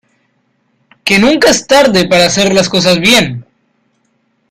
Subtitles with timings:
[1.03, 3.45] que nunca es tarde para hacer las cosas bien.